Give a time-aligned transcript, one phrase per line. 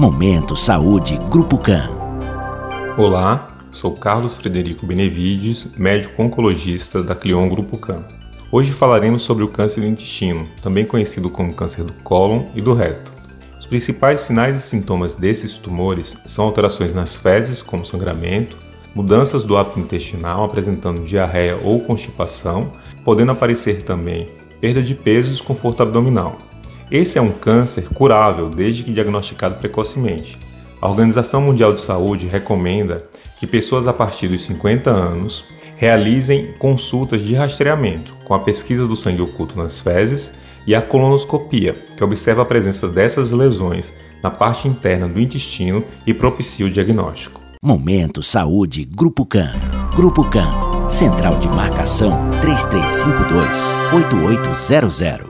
[0.00, 1.90] Momento Saúde Grupo CAM.
[2.96, 8.02] Olá, sou Carlos Frederico Benevides, médico oncologista da Clion Grupo CAM.
[8.50, 12.72] Hoje falaremos sobre o câncer do intestino, também conhecido como câncer do cólon e do
[12.72, 13.12] reto.
[13.60, 18.56] Os principais sinais e sintomas desses tumores são alterações nas fezes, como sangramento,
[18.94, 22.72] mudanças do hábito intestinal apresentando diarreia ou constipação,
[23.04, 24.26] podendo aparecer também
[24.62, 26.38] perda de peso e desconforto abdominal.
[26.90, 30.36] Esse é um câncer curável desde que diagnosticado precocemente.
[30.82, 33.04] A Organização Mundial de Saúde recomenda
[33.38, 35.44] que pessoas a partir dos 50 anos
[35.76, 40.32] realizem consultas de rastreamento com a pesquisa do sangue oculto nas fezes
[40.66, 46.12] e a colonoscopia, que observa a presença dessas lesões na parte interna do intestino e
[46.12, 47.40] propicia o diagnóstico.
[47.62, 49.52] Momento Saúde Grupo CAM.
[49.94, 50.88] Grupo CAM.
[50.88, 55.29] Central de Marcação 3352 8800.